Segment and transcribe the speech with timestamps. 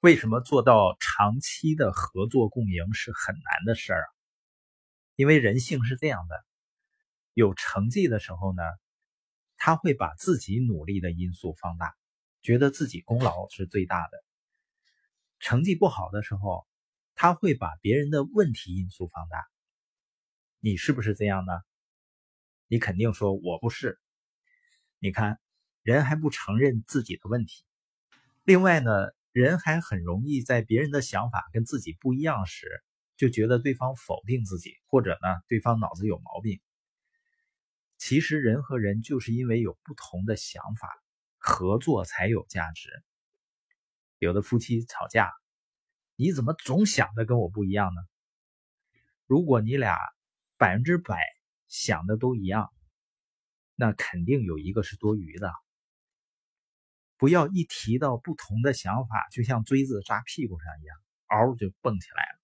[0.00, 4.08] 为什么做到长期的合作共赢是很难的事儿啊？
[5.14, 6.42] 因为人性是这样的，
[7.34, 8.62] 有成绩的时候呢，
[9.58, 11.94] 他会把自己努力的因素放大，
[12.40, 14.16] 觉得自己功劳是最大的；
[15.38, 16.66] 成绩不好的时候，
[17.14, 19.46] 他会把别人的问题因素放大。
[20.60, 21.60] 你是不是这样呢？
[22.68, 24.00] 你肯定说我不是。
[24.98, 25.38] 你看，
[25.82, 27.66] 人还不承认自己的问题。
[28.44, 28.90] 另外呢？
[29.32, 32.66] 人还很容易在别人的想法跟自己不一样时，
[33.16, 36.60] 就觉得对方否定自己，或者呢，对方脑子有毛病。
[37.96, 40.88] 其实人和人就是因为有不同的想法，
[41.38, 42.88] 合作才有价值。
[44.18, 45.30] 有的夫妻吵架，
[46.16, 48.00] 你怎么总想的跟我不一样呢？
[49.26, 49.96] 如果你俩
[50.56, 51.16] 百分之百
[51.68, 52.72] 想的都一样，
[53.76, 55.52] 那肯定有一个是多余的。
[57.20, 62.40] 不要一提到不同的想法，就像锥子扎屁股上一样，嗷就蹦起来了。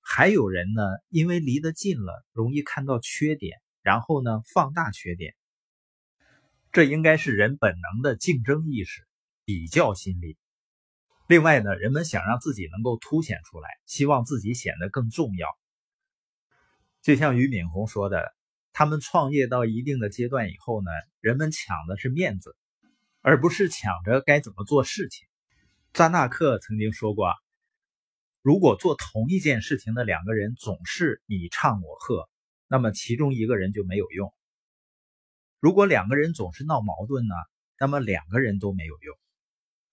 [0.00, 5.34] 还有人呢，因为离得近了，容易看到缺点，然后呢放大缺点。
[6.70, 9.04] 这应该是人本能的竞争意识、
[9.44, 10.38] 比较心理。
[11.26, 15.48] 另外呢，人们想让自己能够凸显出来，希望自己显得更重要。
[17.02, 18.32] 就像俞敏洪说的，
[18.72, 22.56] 他们创业到一定的阶段以后呢，人们抢的是面子。
[23.22, 25.28] 而不是抢着该怎么做事情。
[25.92, 27.32] 扎纳克曾经说过
[28.42, 32.28] ：“如果做同一件事情的两个人总是你唱我和，
[32.66, 34.30] 那么其中一个人就没有用；
[35.60, 37.34] 如果两个人总是闹矛盾呢，
[37.78, 39.16] 那么两个人都没有用。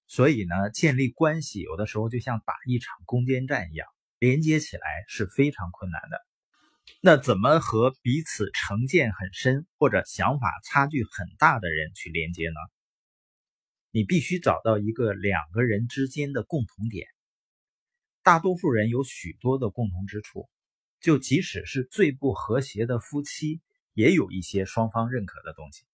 [0.08, 6.20] 所以呢，建立关系有的时候就像打一场攻坚战一样，连接起来是非常困难的。
[7.00, 12.56] 那怎么和彼此成见很深或者想法差距很大的人去连接呢？”
[13.92, 17.08] 你必须找到一个两个人之间的共同点。
[18.22, 20.50] 大多数人有许多的共同之处，
[21.00, 23.62] 就即使是最不和谐的夫妻，
[23.94, 25.86] 也有一些双方认可的东西。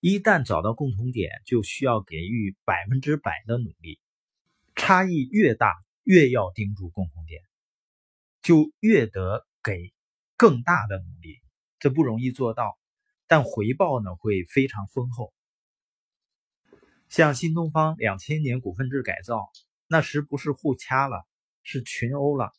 [0.00, 4.00] 一旦找到共同点，就需要给予百分之百的努力。
[4.74, 7.42] 差异越大，越要盯住共同点，
[8.40, 9.92] 就越得给
[10.36, 11.38] 更大的努力。
[11.78, 12.78] 这不容易做到，
[13.26, 15.32] 但回报呢会非常丰厚。
[17.10, 19.50] 像新东方两千年股份制改造，
[19.88, 21.26] 那时不是互掐了，
[21.64, 22.52] 是群殴了，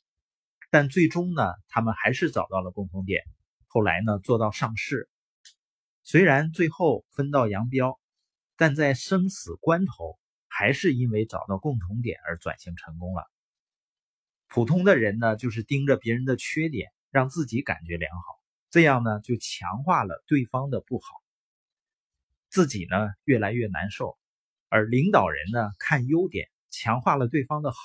[0.69, 3.23] 但最终呢，他们还是找到了共同点，
[3.67, 5.09] 后来呢做到上市。
[6.03, 7.97] 虽然最后分道扬镳，
[8.57, 10.19] 但在生死关头，
[10.49, 13.23] 还是因为找到共同点而转型成功了。
[14.49, 18.23] 普通的人呢，就是盯着别人的缺点，让自己感觉良好，
[18.69, 21.05] 这样呢就强化了对方的不好，
[22.49, 24.17] 自己呢越来越难受。
[24.71, 27.77] 而领导人呢，看优点，强化了对方的好，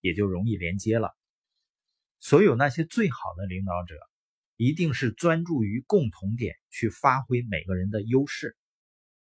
[0.00, 1.14] 也就容易连接了。
[2.20, 3.94] 所有那些最好的领导者，
[4.56, 8.56] 一定是专注于共同点，去发挥每个人的优势。